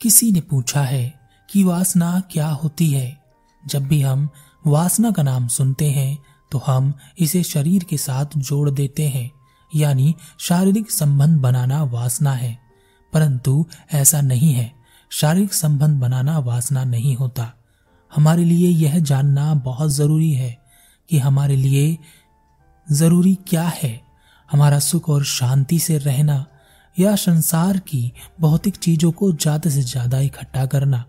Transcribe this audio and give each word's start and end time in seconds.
किसी 0.00 0.32
ने 0.32 0.40
पूछा 0.40 0.82
है 0.82 1.20
कि 1.50 1.64
वासना 1.64 2.20
क्या 2.20 2.48
होती 2.48 2.90
है? 2.90 3.24
जब 3.66 3.86
भी 3.86 4.00
हम 4.02 4.28
वासना 4.66 5.10
का 5.10 5.22
नाम 5.22 5.48
सुनते 5.48 5.90
हैं 5.90 6.18
तो 6.52 6.58
हम 6.66 6.92
इसे 7.18 7.42
शरीर 7.42 7.84
के 7.84 7.96
साथ 7.96 8.26
जोड़ 8.36 8.70
देते 8.70 9.08
हैं, 9.08 9.30
यानी 9.74 10.14
शारीरिक 10.40 10.90
संबंध 10.90 11.40
बनाना 11.40 11.82
वासना 11.82 12.32
है। 12.32 12.58
परंतु 13.12 13.66
ऐसा 13.92 14.20
नहीं 14.20 14.52
है। 14.52 14.72
शारीरिक 15.10 15.54
संबंध 15.54 16.00
बनाना 16.00 16.38
वासना 16.38 16.84
नहीं 16.84 17.16
होता। 17.16 17.52
हमारे 18.16 18.44
लिए 18.44 18.68
यह 18.68 18.98
जानना 18.98 19.54
बहुत 19.54 19.90
ज़रूरी 19.90 20.32
है 20.32 20.58
कि 21.10 21.18
हमारे 21.18 21.56
लिए 21.56 21.98
ज़रूरी 22.92 23.34
क्या 23.46 23.72
है। 23.74 24.00
हमारा 24.52 24.78
सुख 24.78 25.08
और 25.08 25.24
शांति 25.24 25.78
से 25.78 25.98
रहना 25.98 26.44
या 26.98 27.14
संसार 27.16 27.78
की 27.80 28.10
भौतिक 28.40 28.76
चीज़ों 28.76 29.10
को 29.12 29.30
ज़्यादा 29.32 29.70
से 29.70 29.82
ज़्यादा 29.82 30.20
इकट्ठा 30.20 30.64
करना। 30.66 31.04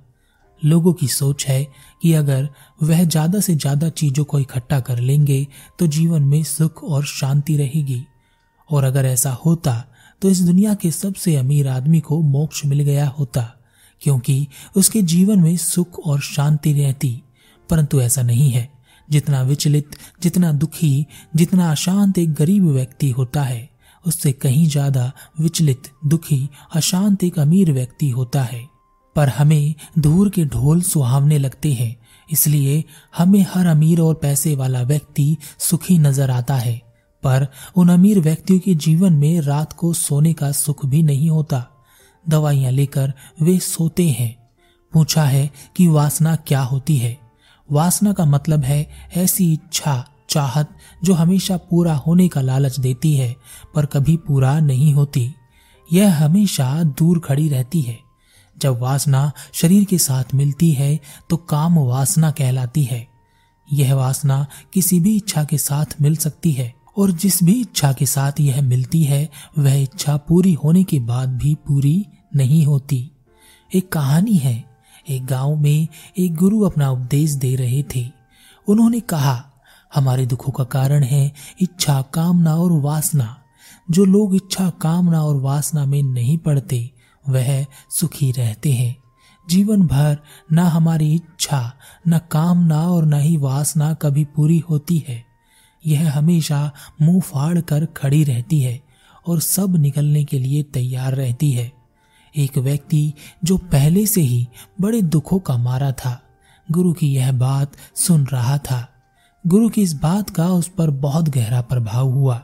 लोगों 0.61 0.93
की 0.93 1.07
सोच 1.07 1.45
है 1.47 1.63
कि 2.01 2.13
अगर 2.13 2.47
वह 2.81 3.03
ज़्यादा 3.03 3.39
से 3.39 3.55
ज़्यादा 3.55 3.89
चीज़ों 3.91 4.23
को 4.23 4.39
इकट्ठा 4.39 4.79
कर 4.79 4.99
लेंगे 4.99 5.45
तो 5.79 5.87
जीवन 5.89 6.23
में 6.23 6.43
सुख 6.45 6.83
और 6.83 7.05
शांति 7.07 7.57
रहेगी। 7.57 8.03
और 8.69 8.83
अगर 8.83 9.05
ऐसा 9.05 9.31
होता 9.45 9.83
तो 10.21 10.29
इस 10.29 10.41
दुनिया 10.41 10.73
के 10.73 10.91
सबसे 10.91 11.35
अमीर 11.35 11.67
आदमी 11.67 11.99
को 11.99 12.19
मोक्ष 12.21 12.65
मिल 12.65 12.79
गया 12.81 13.07
होता, 13.09 13.41
क्योंकि 14.01 14.47
उसके 14.75 15.01
जीवन 15.03 15.39
में 15.39 15.55
सुख 15.57 15.99
और 15.99 16.19
शांति 16.21 16.73
रहती। 16.73 17.21
परंतु 17.69 18.01
ऐसा 18.01 18.21
नहीं 18.21 18.49
है। 18.51 18.69
जितना 19.07 19.41
विचलित, 19.41 19.95
जितना 20.21 20.51
दुखी, 20.53 21.05
जितना 21.35 21.71
अशांत 21.71 22.17
एक 22.17 22.33
गरीब 22.33 22.65
व्यक्ति 22.65 23.09
होता 23.11 23.43
है 23.43 23.69
उससे 24.05 24.31
कहीं 24.31 24.67
ज़्यादा 24.67 25.11
विचलित, 25.39 25.91
दुखी, 26.05 26.49
अशांत 26.75 27.23
एक 27.23 27.39
अमीर 27.39 27.71
व्यक्ति 27.71 28.09
होता 28.09 28.41
है। 28.43 28.67
पर 29.15 29.29
हमें 29.29 29.75
दूर 29.97 30.29
के 30.29 30.45
ढोल 30.45 30.81
सुहावने 30.81 31.37
लगते 31.37 31.73
हैं, 31.73 31.95
इसलिए 32.29 32.83
हमें 33.17 33.45
हर 33.49 33.65
अमीर 33.65 34.01
और 34.01 34.13
पैसे 34.13 34.55
वाला 34.55 34.81
व्यक्ति 34.81 35.35
सुखी 35.59 35.97
नज़र 35.97 36.31
आता 36.31 36.55
है। 36.55 36.75
पर 37.23 37.47
उन 37.75 37.89
अमीर 37.89 38.19
व्यक्तियों 38.19 38.59
के 38.59 38.75
जीवन 38.75 39.13
में 39.13 39.39
रात 39.41 39.73
को 39.73 39.93
सोने 39.93 40.33
का 40.33 40.51
सुख 40.51 40.85
भी 40.85 41.01
नहीं 41.03 41.29
होता। 41.29 41.65
दवाइयाँ 42.25 42.71
लेकर 42.71 43.13
वे 43.41 43.57
सोते 43.59 44.07
हैं। 44.09 44.35
पूछा 44.93 45.23
है 45.23 45.49
कि 45.75 45.87
वासना 45.87 46.35
क्या 46.37 46.61
होती 46.61 46.97
है? 46.97 47.17
वासना 47.69 48.13
का 48.13 48.25
मतलब 48.25 48.63
है 48.63 48.87
ऐसी 49.17 49.51
इच्छा। 49.53 50.05
चाहत 50.29 50.69
जो 51.03 51.13
हमेशा 51.13 51.57
पूरा 51.57 51.95
होने 51.95 52.27
का 52.27 52.41
लालच 52.41 52.79
देती 52.79 53.13
है, 53.13 53.35
पर 53.75 53.85
कभी 53.85 54.17
पूरा 54.17 54.59
नहीं 54.59 54.93
होती। 54.93 55.33
यह 55.93 56.23
हमेशा 56.23 56.83
दूर 56.83 57.19
खड़ी 57.19 57.49
रहती 57.49 57.81
है। 57.81 57.99
जब 58.57 58.79
वासना 58.79 59.31
शरीर 59.53 59.83
के 59.83 59.97
साथ 59.97 60.23
मिलती 60.33 60.71
है 60.71 60.99
तो 61.29 61.37
काम 61.37 61.79
वासना 61.79 62.31
कहलाती 62.31 62.83
है। 62.83 63.07
यह 63.73 63.95
वासना 63.95 64.45
किसी 64.73 64.99
भी 64.99 65.15
इच्छा 65.15 65.43
के 65.43 65.57
साथ 65.57 65.85
मिल 66.01 66.15
सकती 66.15 66.51
है, 66.51 66.73
और 66.97 67.11
जिस 67.11 67.43
भी 67.43 67.61
इच्छा 67.61 67.93
के 67.93 68.05
साथ 68.05 68.31
यह 68.39 68.61
मिलती 68.61 69.03
है, 69.03 69.29
वह 69.57 69.75
इच्छा 69.75 70.17
पूरी 70.17 70.53
होने 70.53 70.83
के 70.83 70.99
बाद 70.99 71.29
भी 71.29 71.55
पूरी 71.55 72.05
नहीं 72.35 72.65
होती। 72.65 73.11
एक 73.75 73.91
कहानी 73.91 74.35
है। 74.35 74.63
एक 75.09 75.25
गाँव 75.25 75.55
में 75.55 75.87
एक 76.17 76.35
गुरु 76.35 76.61
अपना 76.61 76.91
उपदेश 76.91 77.31
दे 77.31 77.55
रहे 77.55 77.83
थे। 77.95 78.11
उन्होंने 78.67 78.99
कहा 78.99 79.48
हमारे 79.95 80.25
दुखों 80.25 80.51
का 80.51 80.63
कारण 80.63 81.03
है 81.03 81.33
इच्छा, 81.61 82.01
कामना 82.01 82.55
और 82.55 82.71
वासना। 82.71 83.43
जो 83.91 84.05
लोग 84.05 84.35
इच्छा, 84.35 84.69
कामना 84.69 85.21
और 85.21 85.35
वासना 85.35 85.85
में 85.85 86.03
नहीं 86.03 86.37
पड़ते, 86.37 86.91
वह 87.29 87.65
सुखी 87.91 88.31
रहते 88.31 88.71
हैं। 88.71 88.97
जीवन 89.49 89.81
भर 89.81 90.17
न 90.51 90.59
हमारी 90.59 91.13
इच्छा, 91.15 91.73
न 92.07 92.17
कामना 92.17 92.89
और 92.89 93.05
न 93.05 93.13
ही 93.13 93.37
वासना 93.37 93.93
कभी 93.93 94.25
पूरी 94.25 94.59
होती 94.59 95.05
है। 95.07 95.25
यह 95.85 96.17
हमेशा 96.17 96.71
मुँह 97.01 97.21
फाड़ 97.21 97.61
कर 97.61 97.85
खड़ी 97.85 98.23
रहती 98.23 98.61
है 98.61 98.81
और 99.27 99.39
सब 99.39 99.75
निकलने 99.75 100.23
के 100.23 100.39
लिए 100.39 100.63
तैयार 100.63 101.13
रहती 101.13 101.51
है। 101.51 101.71
एक 102.37 102.57
व्यक्ति 102.57 103.13
जो 103.43 103.57
पहले 103.57 104.05
से 104.05 104.21
ही 104.21 104.47
बड़े 104.81 105.01
दुखों 105.01 105.39
का 105.39 105.57
मारा 105.57 105.91
था, 105.91 106.21
गुरु 106.71 106.93
की 106.93 107.15
यह 107.15 107.31
बात 107.31 107.71
सुन 107.95 108.25
रहा 108.25 108.57
था। 108.57 108.98
गुरु 109.47 109.69
की 109.69 109.81
इस 109.81 109.93
बात 109.93 110.29
का 110.29 110.47
उस 110.47 110.67
पर 110.67 110.89
बहुत 110.89 111.29
गहरा 111.29 111.61
प्रभाव 111.61 112.09
हुआ। 112.09 112.41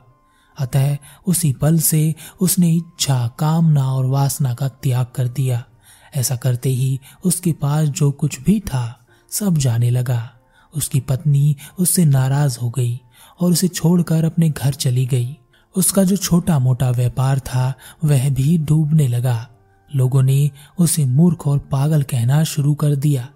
अतः 0.59 0.97
उसी 1.27 1.53
पल 1.53 1.79
से 1.79 2.15
उसने 2.41 2.71
इच्छा, 2.71 3.27
कामना 3.39 3.93
और 3.93 4.05
वासना 4.05 4.53
का 4.53 4.67
त्याग 4.67 5.05
कर 5.15 5.27
दिया। 5.27 5.63
ऐसा 6.15 6.35
करते 6.35 6.69
ही 6.69 6.99
उसके 7.25 7.51
पास 7.51 7.87
जो 7.87 8.11
कुछ 8.11 8.41
भी 8.41 8.59
था, 8.59 9.07
सब 9.31 9.57
जाने 9.57 9.89
लगा। 9.89 10.31
उसकी 10.75 10.99
पत्नी 10.99 11.55
उससे 11.79 12.05
नाराज़ 12.05 12.59
हो 12.59 12.69
गई 12.69 13.01
और 13.39 13.51
उसे 13.51 13.67
छोड़कर 13.67 14.25
अपने 14.25 14.49
घर 14.49 14.73
चली 14.73 15.05
गई। 15.05 15.37
उसका 15.75 16.03
जो 16.03 16.17
छोटा 16.17 16.59
मोटा 16.59 16.89
व्यापार 16.91 17.39
था, 17.39 17.73
वह 18.03 18.29
भी 18.29 18.57
डूबने 18.57 19.07
लगा। 19.07 19.47
लोगों 19.95 20.23
ने 20.23 20.51
उसे 20.79 21.05
मूर्ख 21.05 21.47
और 21.47 21.59
पागल 21.59 22.03
कहना 22.03 22.43
शुरू 22.43 22.73
कर 22.73 22.95
दिया। 22.95 23.29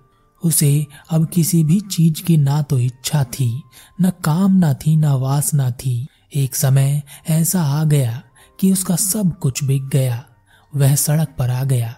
उसे 0.44 0.88
अब 1.10 1.30
किसी 1.30 1.64
भी 1.64 1.80
चीज़ 1.80 2.24
की 2.24 2.38
ना 2.38 2.62
तो 2.62 2.80
इच्छा 2.80 3.24
थी, 3.24 3.64
न 4.02 4.10
कामना 4.10 4.74
थी, 4.74 4.96
न 4.96 5.06
वासना 5.06 5.72
थी। 5.72 6.08
एक 6.36 6.56
समय 6.56 7.04
ऐसा 7.30 7.64
आ 7.64 7.84
गया 7.84 8.24
कि 8.60 8.72
उसका 8.72 8.96
सब 8.96 9.40
कुछ 9.40 9.64
बिक 9.64 9.88
गया, 9.88 10.26
वह 10.76 10.96
सड़क 10.96 11.36
पर 11.38 11.50
आ 11.50 11.64
गया। 11.64 11.96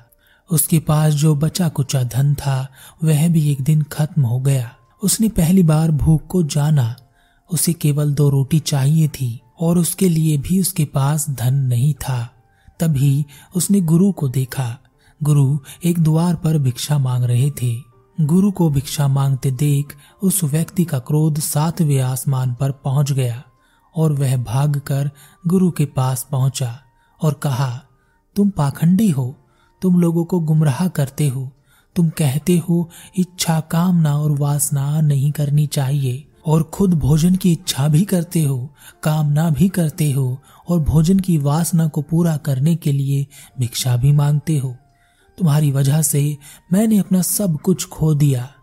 उसके 0.52 0.80
पास 0.80 1.14
जो 1.14 1.36
बचा 1.36 1.70
कुचा 1.70 2.04
धन 2.04 2.34
था, 2.34 2.68
वह 3.04 3.28
भी 3.28 3.52
एक 3.52 3.62
दिन 3.62 3.82
खत्म 3.82 4.22
हो 4.22 4.40
गया। 4.40 4.76
उसने 5.04 5.30
पहली 5.30 5.64
बार 5.64 5.92
भूख 5.92 6.28
को 6.28 6.44
जाना, 6.44 6.96
उसे 7.54 7.74
केवल 7.74 8.14
दो 8.14 8.30
रोटी 8.30 8.60
चाहिए 8.60 9.08
थी 9.08 9.42
और 9.60 9.78
उसके 9.78 10.10
लिए 10.10 10.38
भी 10.38 10.62
उसके 10.62 10.86
पास 10.86 11.30
धन 11.30 11.54
नहीं 11.54 11.94
था। 11.94 12.34
तभी 12.80 13.26
उसने 13.56 13.82
गुरु 13.82 14.12
को 14.12 14.30
देखा। 14.30 14.78
गुरु 15.24 15.60
एक 15.86 16.00
द्वार 16.00 16.36
पर 16.36 16.58
भिक्षा 16.58 16.98
मांग 16.98 17.24
रहे 17.24 17.52
थे। 17.52 17.91
गुरु 18.22 18.52
को 18.52 18.70
भिक्षा 18.70 19.08
मांगते 19.08 19.52
देख 19.52 19.96
उस 20.24 20.44
व्यक्ति 20.44 20.86
का 20.86 21.00
क्रोध 21.00 21.40
सातवें 21.40 22.00
आसमान 22.02 22.54
पर 22.54 22.72
पहुँच 22.72 23.12
गया 23.12 23.44
और 23.96 24.12
वह 24.12 24.38
भागकर 24.38 25.10
गुरु 25.48 25.72
के 25.72 25.86
पास 25.86 26.28
पहुँचा 26.32 26.80
और 27.22 27.34
कहा, 27.34 27.82
तुम 28.36 28.50
पाखंडी 28.50 29.10
हो, 29.10 29.36
तुम 29.82 30.00
लोगों 30.02 30.26
को 30.26 30.40
गुमराह 30.40 30.88
करते 30.88 31.28
हो, 31.28 31.50
तुम 31.96 32.10
कहते 32.10 32.58
हो 32.58 32.90
इच्छा, 33.18 33.60
कामना 33.60 34.18
और 34.18 34.32
वासना 34.32 35.02
नहीं 35.02 35.32
करनी 35.32 35.68
चाहिए 35.68 36.28
और 36.46 36.64
खुद 36.64 36.94
भोजन 36.94 37.36
की 37.36 37.52
इच्छा 37.52 37.88
भी 37.88 38.04
करते 38.04 38.44
हो, 38.44 38.70
कामना 39.04 39.50
भी 39.50 39.70
करते 39.70 40.12
हो 40.12 40.40
और 40.70 40.80
भोजन 40.80 41.20
की 41.20 41.38
वासना 41.38 41.88
को 41.88 42.02
पूरा 42.02 42.38
करने 42.38 42.76
के 42.76 42.92
लिए 42.92 43.28
भिक्षा 43.60 43.98
भी 43.98 44.12
मांगते 44.12 44.58
हो। 44.58 44.76
तुम्हारी 45.42 45.72
वजह 45.72 46.02
से 46.02 46.38
मैंने 46.74 46.98
अपना 46.98 47.22
सब 47.22 47.62
कुछ 47.62 47.88
खो 47.88 48.14
दिया। 48.14 48.54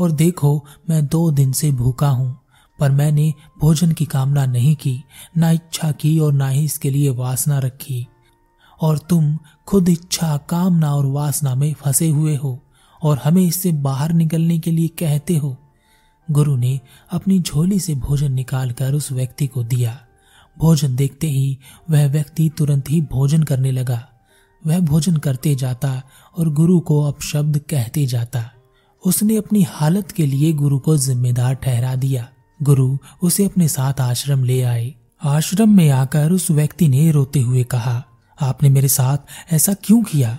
और 0.00 0.10
देखो, 0.10 0.66
मैं 0.90 1.06
दो 1.06 1.30
दिन 1.30 1.52
से 1.52 1.70
भूखा 1.70 2.08
हूँ, 2.08 2.40
पर 2.78 2.90
मैंने 2.90 3.34
भोजन 3.60 3.92
की 3.92 4.04
कामना 4.04 4.46
नहीं 4.46 4.76
की, 4.76 5.04
ना 5.36 5.50
इच्छा 5.50 5.92
की 5.92 6.18
और 6.18 6.32
ना 6.32 6.48
ही 6.48 6.64
इसके 6.64 6.90
लिए 6.90 7.10
वासना 7.10 7.58
रखी। 7.58 8.06
और 8.80 8.98
तुम 8.98 9.38
खुद 9.66 9.88
इच्छा, 9.88 10.36
कामना 10.36 10.94
और 10.94 11.06
वासना 11.06 11.54
में 11.54 11.74
फंसे 11.74 12.08
हुए 12.08 12.36
हो, 12.36 12.62
और 13.02 13.18
हमें 13.18 13.42
इससे 13.42 13.72
बाहर 13.72 14.12
निकलने 14.12 14.58
के 14.58 14.70
लिए 14.70 14.88
कहते 14.88 15.36
हो। 15.36 15.56
गुरु 16.30 16.56
ने 16.56 16.80
अपनी 17.10 17.40
झोली 17.40 17.80
से 17.80 17.94
भोजन 17.94 18.32
निकालकर 18.32 18.94
उस 18.94 19.12
व्यक्ति 19.12 19.46
को 19.46 19.64
दिया। 19.64 20.00
भोजन 20.58 20.96
देखते 20.96 21.26
ही 21.26 21.58
वह 21.90 22.08
व्यक्ति 22.08 22.50
तुरंत 22.58 22.90
ही 22.90 23.00
भोजन 23.00 23.42
करने 23.42 23.70
लगा। 23.70 24.08
वह 24.66 24.80
भोजन 24.80 25.16
करते 25.16 25.54
जाता 25.54 26.02
और 26.38 26.48
गुरु 26.48 26.80
को 26.80 27.02
अपशब्द 27.02 27.58
कहते 27.58 28.06
जाता। 28.06 28.50
उसने 29.04 29.36
अपनी 29.36 29.62
हालत 29.62 30.10
के 30.10 30.26
लिए 30.26 30.52
गुरु 30.52 30.78
को 30.78 30.96
जिम्मेदार 30.96 31.54
ठहरा 31.54 31.94
दिया। 31.94 32.28
गुरु 32.62 32.98
उसे 33.22 33.44
अपने 33.44 33.68
साथ 33.68 34.00
आश्रम 34.00 34.44
ले 34.44 34.62
आए। 34.62 34.94
आश्रम 35.24 35.76
में 35.76 35.90
आकर 35.90 36.32
उस 36.32 36.50
व्यक्ति 36.50 36.88
ने 36.88 37.10
रोते 37.10 37.40
हुए 37.40 37.64
कहा, 37.64 38.04
आपने 38.40 38.68
मेरे 38.68 38.88
साथ 38.88 39.52
ऐसा 39.52 39.74
क्यों 39.74 40.02
किया? 40.02 40.38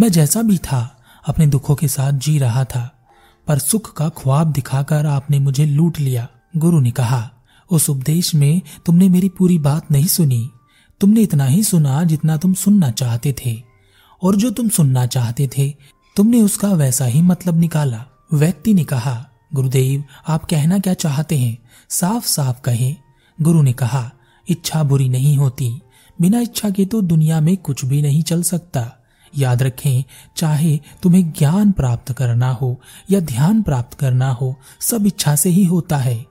मैं 0.00 0.12
जैसा 0.12 0.42
भी 0.42 0.58
था, 0.58 1.02
अपने 1.28 1.46
दुखों 1.46 1.74
के 1.74 1.88
साथ 1.88 2.12
जी 2.12 2.38
रहा 2.38 2.64
था, 2.64 3.06
पर 3.46 3.58
सुख 3.58 3.92
का 3.96 4.08
ख्वाब 4.08 4.52
दिखाकर 4.52 5.06
आपने 5.06 5.38
मुझे 5.38 5.66
लूट 5.66 6.00
लिया। 6.00 6.28
गुरु 6.56 6.80
ने 6.80 6.90
कहा, 6.90 7.30
उस 7.70 7.90
उपदेश 7.90 8.34
में 8.34 8.62
तुमने 8.86 9.08
मेरी 9.08 9.28
पूरी 9.28 9.58
बात 9.58 9.92
नहीं 9.92 10.06
सुनी। 10.06 10.50
तुमने 11.00 11.20
इतना 11.20 11.44
ही 11.44 11.62
सुना 11.62 12.04
जितना 12.04 12.36
तुम 12.36 12.54
सुनना 12.54 12.90
चाहते 12.90 13.34
थे। 13.46 13.62
और 14.22 14.36
जो 14.36 14.50
तुम 14.50 14.68
सुनना 14.68 15.06
चाहते 15.06 15.50
थे, 15.58 15.74
तुमने 16.16 16.42
उसका 16.42 16.68
वैसा 16.68 17.04
ही 17.04 17.22
मतलब 17.22 17.58
निकाला। 17.60 18.04
व्यक्ति 18.32 18.74
ने 18.74 18.84
कहा, 18.84 19.28
गुरुदेव, 19.54 20.04
आप 20.28 20.44
कहना 20.44 20.78
क्या 20.78 20.94
चाहते 20.94 21.38
हैं? 21.38 21.58
साफ़ 21.88 22.26
साफ़ 22.26 22.60
कहें। 22.60 22.96
गुरु 23.42 23.62
ने 23.62 23.72
कहा, 23.72 24.10
इच्छा 24.48 24.82
बुरी 24.82 25.08
नहीं 25.08 25.36
होती। 25.36 25.80
बिना 26.20 26.40
इच्छा 26.40 26.70
के 26.70 26.84
तो 26.84 27.02
दुनिया 27.02 27.40
में 27.40 27.56
कुछ 27.56 27.84
भी 27.84 28.02
नहीं 28.02 28.22
चल 28.22 28.42
सकता। 28.42 28.92
याद 29.38 29.62
रखें, 29.62 30.04
चाहे 30.36 30.80
तुम्हें 31.02 31.30
ज्ञान 31.30 31.72
प्राप्त 31.72 32.12
करना 32.12 32.50
हो 32.50 32.80
या 33.10 33.20
ध्यान 33.20 33.62
प्राप्त 33.62 33.98
करना 33.98 34.30
हो, 34.30 34.56
सब 34.80 35.06
इच्छा 35.06 35.36
से 35.36 35.50
ही 35.50 35.64
होता 35.64 35.96
है। 35.96 36.26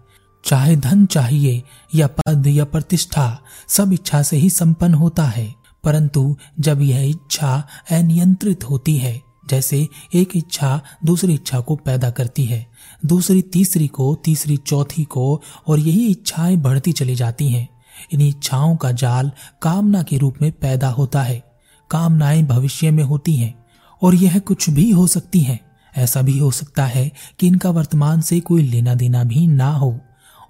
चाहे 0.45 0.75
धन 0.75 1.05
चाहिए 1.05 1.63
या 1.95 2.07
पद 2.07 2.47
या 2.47 2.65
प्रतिष्ठा, 2.65 3.39
सब 3.67 3.93
इच्छा 3.93 4.21
से 4.21 4.38
ही 4.38 4.49
संपन्न 4.49 4.93
होता 4.93 5.23
है। 5.23 5.55
परंतु 5.83 6.38
जब 6.59 6.81
यह 6.81 7.09
इच्छा 7.09 7.67
अनियंत्रित 7.91 8.63
होती 8.63 8.97
है, 8.97 9.21
जैसे 9.49 9.88
एक 10.13 10.29
इच्छा 10.35 10.81
दूसरी 11.05 11.33
इच्छा 11.33 11.59
को 11.59 11.75
पैदा 11.75 12.09
करती 12.09 12.45
है, 12.45 12.67
दूसरी 13.05 13.41
तीसरी 13.41 13.88
को, 13.88 14.15
तीसरी 14.15 14.57
चौथी 14.57 15.03
को, 15.03 15.41
और 15.67 15.79
यही 15.79 16.07
इच्छाएँ 16.07 16.57
बढ़ती 16.57 16.91
चली 16.91 17.15
जाती 17.15 17.49
हैं। 17.49 17.69
इन 18.11 18.21
इच्छाओं 18.21 18.75
का 18.75 18.91
जाल 18.91 19.31
कामना 19.61 20.03
के 20.03 20.17
रूप 20.17 20.35
में 20.41 20.51
पैदा 20.51 20.89
होता 20.89 21.21
है, 21.21 21.44
कामनाएँ 21.89 22.44
भविष्य 22.44 22.91
में 22.91 23.03
होती 23.03 23.35
हैं, 23.35 23.65
और 24.01 24.15
यह 24.15 24.39
कुछ 24.39 24.69
भी 24.69 24.91
हो 24.91 25.07
सकती 25.07 25.39
हैं। 25.39 25.59
ऐसा 25.97 26.21
भी 26.21 26.39
हो 26.39 26.51
सकता 26.51 26.85
है 26.85 27.11
कि 27.39 27.47
इनका 27.47 27.69
वर्तमान 27.69 28.21
से 28.21 28.39
कोई 28.39 28.61
लेना 28.61 28.94
देना 28.94 29.23
भी 29.23 29.47
ना 29.47 29.73
हो। 29.73 29.99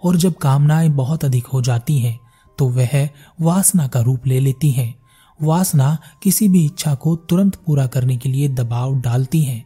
और 0.03 0.17
जब 0.17 0.33
कामनाएँ 0.37 0.89
बहुत 0.89 1.25
अधिक 1.25 1.45
हो 1.45 1.61
जाती 1.61 1.99
हैं 1.99 2.19
तो 2.57 2.69
वह 2.69 3.09
वासना 3.41 3.87
का 3.87 3.99
रूप 3.99 4.27
ले 4.27 4.39
लेती 4.39 4.71
हैं। 4.71 4.95
वासना 5.41 5.97
किसी 6.23 6.47
भी 6.47 6.65
इच्छा 6.65 6.95
को 6.95 7.15
तुरंत 7.15 7.55
पूरा 7.55 7.87
करने 7.87 8.17
के 8.17 8.29
लिए 8.29 8.49
दबाव 8.49 8.95
डालती 8.95 9.41
है। 9.41 9.65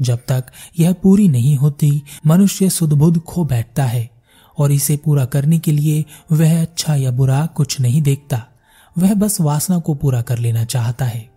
जब 0.00 0.18
तक 0.28 0.44
यह 0.78 0.92
पूरी 0.92 1.28
नहीं 1.28 1.56
होती, 1.56 2.02
मनुष्य 2.26 2.70
सुदबुद्ध 2.70 3.20
खो 3.20 3.44
बैठता 3.44 3.84
है, 3.84 4.10
और 4.58 4.72
इसे 4.72 4.96
पूरा 4.96 5.24
करने 5.24 5.58
के 5.58 5.72
लिए 5.72 6.04
वह 6.32 6.62
अच्छा 6.62 6.94
या 6.94 7.10
बुरा 7.10 7.46
कुछ 7.46 7.80
नहीं 7.80 8.02
देखता। 8.02 8.46
वह 8.98 9.14
बस 9.14 9.40
वासना 9.40 9.78
को 9.78 9.94
पूरा 9.94 10.22
कर 10.22 10.38
लेना 10.38 10.64
चाहता 10.64 11.04
है। 11.04 11.30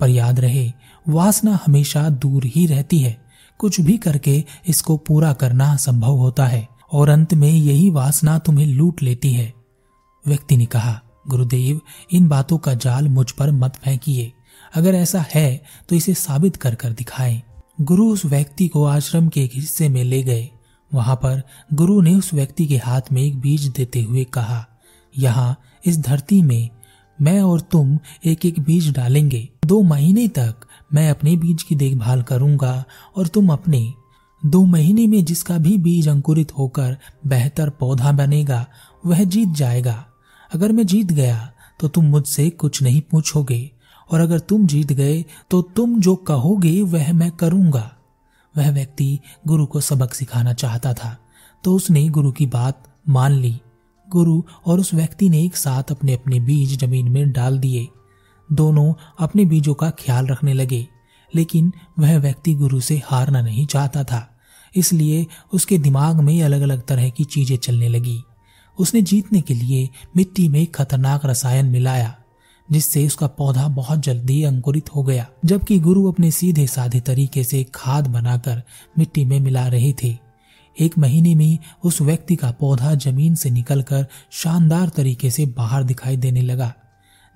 पर 0.00 0.08
याद 0.08 0.40
रहे, 0.40 0.72
वासना 1.08 1.60
हमेशा 1.66 2.08
दूर 2.08 2.44
ही 2.44 2.66
रहती 2.66 2.98
है। 2.98 3.20
कुछ 3.58 3.80
भी 3.80 3.98
करके 3.98 4.44
इसको 4.68 4.96
पूरा 4.96 5.32
करना 5.32 5.76
संभव 5.76 6.12
होता 6.12 6.46
है। 6.46 6.68
और 6.92 7.08
अंत 7.08 7.34
में 7.34 7.50
यही 7.50 7.90
वासना 7.90 8.38
तुम्हें 8.38 8.66
लूट 8.66 9.02
लेती 9.02 9.32
है। 9.32 9.52
व्यक्ति 10.24 10.56
ने 10.56 10.66
कहा, 10.66 11.00
गुरुदेव, 11.28 11.80
इन 12.12 12.28
बातों 12.28 12.58
का 12.58 12.74
जाल 12.74 13.08
मुझ 13.08 13.30
पर 13.30 13.50
मत 13.52 13.76
फेंकिए। 13.76 14.32
अगर 14.74 14.94
ऐसा 14.94 15.24
है 15.30 15.62
तो 15.88 15.96
इसे 15.96 16.14
साबित 16.14 16.56
कर 16.56 16.74
कर 16.74 16.92
दिखाएँ। 16.92 17.42
गुरु 17.80 18.06
उस 18.06 18.24
व्यक्ति 18.24 18.68
को 18.68 18.84
आश्रम 18.84 19.28
के 19.28 19.44
एक 19.44 19.50
हिस्से 19.54 19.88
में 19.88 20.02
ले 20.04 20.22
गए। 20.22 20.48
वहाँ 20.92 21.16
पर 21.16 21.42
गुरु 21.74 22.00
ने 22.00 22.14
उस 22.14 22.32
व्यक्ति 22.34 22.66
के 22.66 22.76
हाथ 22.76 23.12
में 23.12 23.22
एक 23.22 23.38
बीज 23.40 23.66
देते 23.66 24.02
हुए 24.02 24.24
कहा, 24.24 24.64
यहाँ, 25.14 25.56
इस 25.86 25.98
धरती 25.98 26.40
में 26.42 26.68
मैं 27.18 27.40
और 27.40 27.60
तुम 27.60 27.98
एक 28.24 28.44
एक 28.46 28.60
बीज 28.60 28.90
डालेंगे। 28.92 29.48
दो 29.66 29.80
महीने 29.82 30.26
तक 30.28 30.66
मैं 30.94 31.08
अपने 31.10 31.36
बीज 31.36 31.62
की 31.62 31.74
देखभाल 31.74 32.22
करूँगा 32.22 32.84
और 33.16 33.26
तुम 33.26 33.52
अपने 33.52 33.82
दो 34.42 34.64
महीने 34.64 35.06
में 35.06 35.24
जिसका 35.24 35.56
भी 35.58 35.76
बीज 35.78 36.08
अंकुरित 36.08 36.52
होकर 36.52 36.96
बेहतर 37.26 37.70
पौधा 37.70 38.12
बनेगा, 38.12 38.66
वह 39.04 39.22
जीत 39.24 39.48
जाएगा। 39.48 40.04
अगर 40.52 40.72
मैं 40.72 40.86
जीत 40.86 41.12
गया 41.12 41.52
तो 41.80 41.88
तुम 41.88 42.04
मुझसे 42.04 42.48
कुछ 42.50 42.82
नहीं 42.82 43.00
पूछोगे, 43.02 43.70
और 44.10 44.20
अगर 44.20 44.38
तुम 44.40 44.66
जीत 44.66 44.92
गए 44.92 45.24
तो 45.50 45.60
तुम 45.76 46.00
जो 46.00 46.14
कहोगे, 46.16 46.80
वह 46.82 47.12
मैं 47.12 47.30
करूँगा। 47.32 47.90
वह 48.54 48.70
व्यक्ति 48.70 49.18
गुरु 49.46 49.66
को 49.66 49.80
सबक 49.80 50.14
सिखाना 50.14 50.52
चाहता 50.54 50.92
था 50.94 51.16
तो 51.64 51.74
उसने 51.74 52.08
गुरु 52.08 52.30
की 52.32 52.46
बात 52.48 52.82
मान 53.08 53.32
ली। 53.32 53.60
गुरु 54.08 54.42
और 54.66 54.80
उस 54.80 54.92
व्यक्ति 54.94 55.28
ने 55.30 55.42
एक 55.44 55.56
साथ 55.56 55.90
अपने 55.90 56.14
अपने 56.14 56.40
बीज 56.40 56.78
ज़मीन 56.78 57.08
में 57.08 57.30
डाल 57.32 57.58
दिए। 57.58 57.86
दोनों 58.48 58.92
अपने 59.18 59.44
बीजों 59.44 59.74
का 59.74 59.90
ख्याल 59.98 60.26
रखने 60.26 60.52
लगे। 60.52 60.86
लेकिन 61.34 61.72
वह 61.98 62.18
व्यक्ति 62.18 62.54
गुरु 62.54 62.80
से 62.80 63.02
हारना 63.04 63.42
नहीं 63.42 63.66
चाहता 63.66 64.04
था। 64.04 64.26
इसलिए 64.76 65.26
उसके 65.52 65.78
दिमाग 65.78 66.20
में 66.20 66.42
अलग 66.42 66.60
अलग 66.60 66.86
तरह 66.86 67.08
की 67.08 67.24
चीज़ें 67.24 67.56
चलने 67.56 67.88
लगी। 67.88 68.22
उसने 68.78 69.02
जीतने 69.02 69.40
के 69.40 69.54
लिए 69.54 69.88
मिट्टी 70.16 70.48
में 70.48 70.66
खतरनाक 70.66 71.26
रसायन 71.26 71.66
मिलाया, 71.66 72.16
जिससे 72.68 73.06
उसका 73.06 73.26
पौधा 73.26 73.68
बहुत 73.68 74.00
जल्दी 74.00 74.42
अंकुरित 74.42 74.94
हो 74.94 75.02
गया, 75.02 75.26
जबकि 75.44 75.78
गुरु 75.78 76.12
अपने 76.12 76.30
सीधे 76.30 76.66
साधे 76.66 77.00
तरीके 77.00 77.44
से 77.44 77.66
खाद 77.74 78.06
बनाकर 78.06 78.62
मिट्टी 78.98 79.24
में 79.24 79.40
मिला 79.40 79.66
रहे 79.66 79.92
थे। 80.02 80.16
एक 80.80 80.98
महीने 80.98 81.34
में 81.34 81.58
उस 81.84 82.00
व्यक्ति 82.00 82.36
का 82.36 82.50
पौधा 82.50 82.94
ज़मीन 82.94 83.34
से 83.34 83.50
निकलकर 83.50 84.06
शानदार 84.30 84.88
तरीके 84.88 85.30
से 85.30 85.46
बाहर 85.46 85.84
दिखाई 85.84 86.16
देने 86.16 86.42
लगा। 86.42 86.72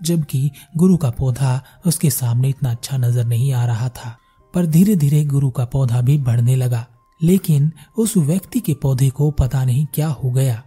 जबकि 0.01 0.51
गुरु 0.77 0.97
का 0.97 1.11
पौधा 1.11 1.61
उसके 1.87 2.11
सामने 2.11 2.49
इतना 2.49 2.71
अच्छा 2.71 2.97
नज़र 2.97 3.25
नहीं 3.25 3.53
आ 3.53 3.65
रहा 3.67 3.89
था। 3.89 4.17
पर 4.55 4.67
धीरे 4.67 4.97
धीरे 4.97 5.25
गुरु 5.25 5.51
का 5.51 5.65
पौधा 5.65 6.01
भी 6.01 6.19
बढ़ने 6.19 6.57
लगा। 6.57 6.87
लेकिन 7.21 7.71
उस 7.99 8.17
व्यक्ति 8.17 8.61
के 8.61 8.75
पौधे 8.75 9.09
को 9.11 9.31
पता 9.31 9.65
नहीं 9.65 9.87
क्या 9.95 10.09
हो 10.09 10.31
गया 10.31 10.63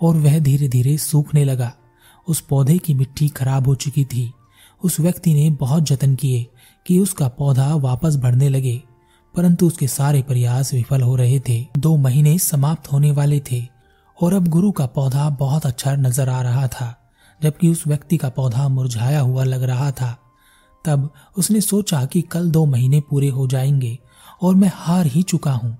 और 0.00 0.16
वह 0.16 0.38
धीरे 0.38 0.68
धीरे 0.68 0.96
सूखने 0.98 1.44
लगा। 1.44 1.72
उस 2.28 2.40
पौधे 2.40 2.78
की 2.78 2.94
मिट्टी 2.94 3.28
खराब 3.28 3.66
हो 3.66 3.74
चुकी 3.74 4.04
थी। 4.04 4.32
उस 4.82 4.98
व्यक्ति 5.00 5.34
ने 5.34 5.50
बहुत 5.50 5.82
जतन 5.82 6.14
किए 6.14 6.46
कि 6.86 6.98
उसका 6.98 7.28
पौधा 7.28 7.74
वापस 7.74 8.16
बढ़ने 8.16 8.48
लगे, 8.48 8.80
परंतु 9.34 9.66
उसके 9.66 9.86
सारे 9.88 10.22
प्रयास 10.22 10.72
विफल 10.74 11.02
हो 11.02 11.14
रहे 11.16 11.38
थे। 11.40 11.60
दो 11.78 11.96
महीने 11.96 12.38
समाप्त 12.38 12.90
होने 12.92 13.10
वाले 13.10 13.40
थे 13.50 13.62
और 14.18 14.34
अब 14.34 14.48
गुरु 14.48 14.70
का 14.70 14.86
पौधा 14.86 15.28
बहुत 15.30 15.66
अच्छा 15.66 15.94
नज़र 15.96 16.28
आ 16.28 16.40
रहा 16.42 16.66
था। 16.68 16.94
जबकि 17.42 17.68
उस 17.68 17.86
व्यक्ति 17.86 18.16
का 18.16 18.28
पौधा 18.28 18.68
मुरझाया 18.68 19.20
हुआ 19.20 19.44
लग 19.44 19.62
रहा 19.62 19.90
था। 19.90 20.18
तब 20.84 21.14
उसने 21.36 21.60
सोचा 21.60 22.04
कि 22.04 22.22
कल 22.22 22.50
दो 22.50 22.66
महीने 22.66 23.00
पूरे 23.00 23.28
हो 23.28 23.46
जाएँगे 23.46 23.98
और 24.42 24.54
मैं 24.54 24.72
हार 24.74 25.06
ही 25.06 25.22
चुका 25.22 25.52
हूँ। 25.52 25.78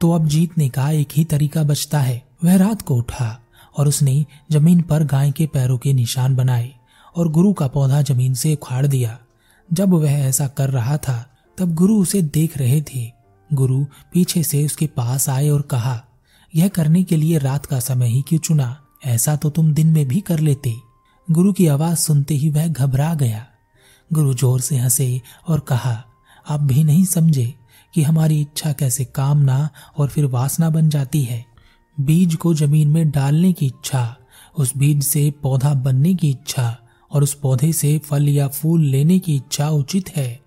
तो 0.00 0.12
अब 0.12 0.26
जीतने 0.26 0.68
का 0.68 0.90
एक 0.90 1.08
ही 1.16 1.24
तरीका 1.24 1.62
बचता 1.62 2.00
है। 2.00 2.26
वह 2.44 2.56
रात 2.56 2.82
को 2.82 2.96
उठा 2.96 3.40
और 3.76 3.88
उसने 3.88 4.26
ज़मीन 4.50 4.82
पर 4.82 5.04
गाय 5.04 5.30
के 5.30 5.46
पैरों 5.46 5.78
के 5.78 5.92
निशान 5.92 6.36
बनाए 6.36 6.72
और 7.16 7.28
गुरु 7.28 7.52
का 7.52 7.68
पौधा 7.68 8.02
ज़मीन 8.02 8.34
से 8.34 8.54
उखाड़ 8.54 8.86
दिया। 8.86 9.18
जब 9.72 9.90
वह 9.90 10.12
ऐसा 10.12 10.48
कर 10.48 10.70
रहा 10.70 10.96
था, 10.96 11.26
तब 11.58 11.74
गुरु 11.74 11.96
उसे 11.96 12.22
देख 12.22 12.58
रहे 12.58 12.82
थे। 12.82 13.12
गुरु 13.52 13.84
पीछे 13.84 14.42
से 14.42 14.64
उसके 14.64 14.86
पास 14.86 15.28
आए 15.28 15.48
और 15.48 15.62
कहा, 15.62 16.04
यह 16.54 16.68
करने 16.68 17.02
के 17.02 17.16
लिए 17.16 17.38
रात 17.38 17.66
का 17.66 17.80
समय 17.80 18.06
ही 18.06 18.22
क्यों 18.22 18.40
चुना? 18.40 18.76
ऐसा 19.06 19.36
तो 19.36 19.50
तुम 19.50 19.74
दिन 19.74 19.86
में 19.86 20.08
भी 20.08 20.20
कर 20.20 20.38
लेते। 20.38 20.91
गुरु 21.28 21.52
की 21.52 21.66
आवाज़ 21.66 21.98
सुनते 21.98 22.34
ही 22.34 22.48
वह 22.50 22.66
घबरा 22.66 23.14
गया। 23.14 23.46
गुरु 24.10 24.32
ज़ोर 24.34 24.60
से 24.60 24.76
हंसे 24.76 25.20
और 25.48 25.60
कहा, 25.60 26.04
आप 26.46 26.60
भी 26.60 26.82
नहीं 26.84 27.04
समझे 27.04 27.54
कि 27.94 28.02
हमारी 28.02 28.40
इच्छा 28.40 28.72
कैसे 28.72 29.04
कामना 29.04 29.68
और 29.98 30.08
फिर 30.08 30.24
वासना 30.24 30.70
बन 30.70 30.88
जाती 30.88 31.22
है। 31.22 31.44
बीज 32.00 32.34
को 32.34 32.54
ज़मीन 32.54 32.88
में 32.88 33.10
डालने 33.10 33.52
की 33.52 33.66
इच्छा, 33.66 34.16
उस 34.58 34.76
बीज 34.76 35.02
से 35.02 35.30
पौधा 35.42 35.72
बनने 35.74 36.14
की 36.14 36.30
इच्छा 36.30 36.76
और 37.10 37.22
उस 37.22 37.34
पौधे 37.34 37.72
से 37.72 37.96
फल 37.98 38.28
या 38.28 38.48
फूल 38.48 38.84
लेने 38.84 39.18
की 39.18 39.36
इच्छा 39.36 39.68
उचित 39.70 40.16
है। 40.16 40.40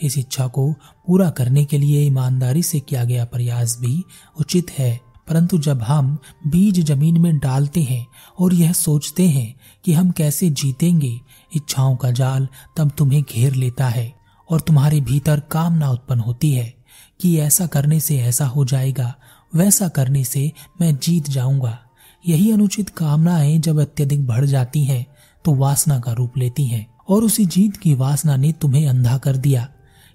इस 0.00 0.18
इच्छा 0.18 0.46
को 0.46 0.72
पूरा 1.06 1.30
करने 1.30 1.64
के 1.64 1.78
लिए 1.78 2.06
ईमानदारी 2.06 2.62
से 2.62 2.80
किया 2.80 3.04
गया 3.04 3.24
प्रयास 3.24 3.78
भी 3.80 4.02
उचित 4.40 4.70
है। 4.70 4.98
परंतु 5.30 5.58
जब 5.58 5.82
हम 5.82 6.18
बीज 6.46 6.80
ज़मीन 6.80 7.20
में 7.20 7.38
डालते 7.38 7.82
हैं 7.82 8.06
और 8.38 8.54
यह 8.54 8.72
सोचते 8.72 9.28
हैं 9.28 9.54
कि 9.84 9.92
हम 9.92 10.10
कैसे 10.10 10.50
जीतेंगे 10.50 11.20
इच्छाओं 11.56 11.96
का 11.96 12.10
जाल 12.10 12.48
तब 12.76 12.90
तुम्हें 12.98 13.22
घेर 13.22 13.54
लेता 13.54 13.88
है 13.88 14.12
और 14.50 14.60
तुम्हारे 14.60 15.00
भीतर 15.00 15.40
कामना 15.40 15.90
उत्पन्न 15.90 16.20
होती 16.20 16.52
है 16.52 16.74
कि 17.20 17.38
ऐसा 17.38 17.66
करने 17.66 18.00
से 18.00 18.18
ऐसा 18.18 18.46
हो 18.46 18.64
जाएगा, 18.64 19.14
वैसा 19.54 19.88
करने 19.88 20.24
से 20.24 20.52
मैं 20.80 20.96
जीत 20.96 21.30
जाऊँगा। 21.30 21.78
यही 22.24 22.50
अनुचित 22.50 22.88
कामनाएँ 22.88 23.58
जब 23.58 23.80
अत्यधिक 23.80 24.26
बढ़ 24.26 24.44
जाती 24.44 24.84
हैं 24.84 25.06
तो 25.44 25.54
वासना 25.54 25.98
का 26.00 26.12
रूप 26.12 26.38
लेती 26.38 26.66
हैं 26.66 26.86
और 27.08 27.24
उसी 27.24 27.46
जीत 27.46 27.76
की 27.76 27.94
वासना 27.94 28.36
ने 28.36 28.52
तुम्हें 28.52 28.88
अंधा 28.88 29.18
कर 29.18 29.36
दिया। 29.36 29.68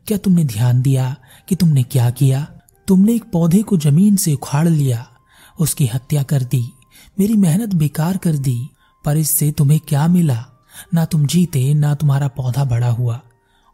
क्या 0.07 0.17
तुमने 0.17 0.43
ध्यान 0.43 0.81
दिया 0.81 1.15
कि 1.49 1.55
तुमने 1.55 1.83
क्या 1.83 2.09
किया? 2.09 2.47
तुमने 2.87 3.15
एक 3.15 3.23
पौधे 3.23 3.61
को 3.61 3.77
ज़मीन 3.77 4.15
से 4.15 4.33
उखाड़ 4.33 4.67
लिया, 4.69 5.07
उसकी 5.59 5.87
हत्या 5.87 6.23
कर 6.23 6.43
दी, 6.43 6.73
मेरी 7.19 7.33
मेहनत 7.33 7.73
बेकार 7.73 8.17
कर 8.17 8.35
दी, 8.35 8.69
पर 9.05 9.17
इससे 9.17 9.51
तुम्हें 9.51 9.79
क्या 9.79 10.07
मिला? 10.07 10.45
ना 10.93 11.05
तुम 11.05 11.25
जीते, 11.25 11.73
ना 11.73 11.95
तुम्हारा 11.95 12.27
पौधा 12.27 12.63
बड़ा 12.63 12.89
हुआ, 12.89 13.21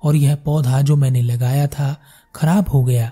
और 0.04 0.16
यह 0.16 0.36
पौधा 0.36 0.82
जो 0.82 0.96
मैंने 0.96 1.22
लगाया 1.22 1.68
था, 1.68 1.98
खराब 2.36 2.70
हो 2.70 2.84
गया। 2.84 3.12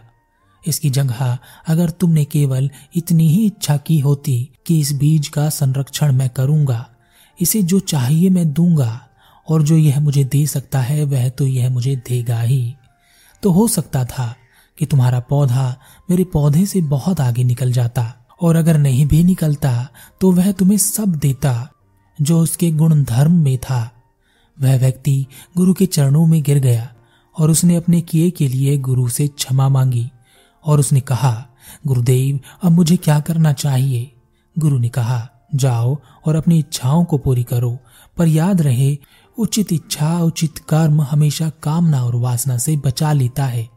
इसकी 0.68 0.89
जगह 0.89 1.38
अगर 1.68 1.89
तुमने 1.89 2.25
केवल 2.25 2.72
इतनी 2.96 3.29
ही 3.29 3.46
इच्छा 3.46 3.77
की 3.77 4.00
होती 4.00 4.50
कि 4.65 4.79
इस 4.79 4.91
बीज 4.91 5.27
का 5.27 5.50
संरक्षण 5.50 6.12
मैं 6.12 6.29
करूँगा, 6.29 6.89
इसे 7.41 7.63
जो 7.63 7.79
चाहिए 7.79 8.29
मैं 8.29 8.53
दूँगा, 8.53 9.08
और 9.50 9.63
जो 9.63 9.77
यह 9.77 10.00
मुझे 10.00 10.24
दे 10.24 10.46
सकता 10.48 10.79
है, 10.79 11.03
वह 11.03 11.29
तो 11.29 11.48
यह 11.48 11.70
मुझे 11.70 11.96
देगा 11.96 12.41
ही। 12.41 12.75
तो 13.44 13.51
हो 13.51 13.68
सकता 13.68 14.06
था 14.06 14.36
कि 14.79 14.86
तुम्हारा 14.86 15.19
पौधा 15.19 15.75
मेरे 16.09 16.24
पौधे 16.24 16.65
से 16.65 16.81
बहुत 16.81 17.21
आगे 17.21 17.43
निकल 17.43 17.71
जाता, 17.71 18.13
और 18.41 18.55
अगर 18.55 18.77
नहीं 18.77 19.05
भी 19.05 19.24
निकलता 19.24 19.88
तो 20.21 20.31
वह 20.31 20.51
तुम्हें 20.51 20.77
सब 20.77 21.15
देता, 21.15 21.69
जो 22.19 22.39
उसके 22.39 22.71
गुण 22.71 23.03
धर्म 23.03 23.33
में 23.33 23.57
था। 23.57 23.89
वह 24.57 24.77
व्यक्ति 24.77 25.25
गुरु 25.57 25.74
के 25.74 25.86
चरणों 25.86 26.25
में 26.25 26.41
गिर 26.43 26.59
गया, 26.59 26.89
और 27.36 27.51
उसने 27.51 27.75
अपने 27.75 28.01
किए 28.01 28.29
के 28.29 28.48
लिए 28.48 28.77
गुरु 28.77 29.07
से 29.07 29.27
क्षमा 29.27 29.69
मांगी, 29.69 30.09
और 30.65 30.79
उसने 30.79 31.01
कहा, 31.01 31.48
गुरुदेव, 31.88 32.39
अब 32.63 32.71
मुझे 32.71 32.98
क्या 32.98 33.19
करना 33.19 33.53
चाहिए? 33.53 34.12
गुरु 34.59 34.79
ने 34.79 34.89
कहा, 34.89 35.27
जाओ 35.55 35.98
और 36.25 36.36
अपनी 36.36 36.59
इच्छाओं 36.59 37.03
को 37.05 37.17
पूरी 37.17 37.43
करो, 37.43 37.77
पर 38.17 38.27
याद 38.27 38.62
रहे, 38.62 38.98
उचित 39.38 39.74
इच्छा, 39.74 40.19
उचित 40.19 40.57
कर्म 40.57 41.01
हमेशा 41.01 41.50
कामना 41.63 42.03
और 42.05 42.15
वासना 42.15 42.57
से 42.57 42.75
बचा 42.77 43.13
लेता 43.13 43.45
है। 43.45 43.69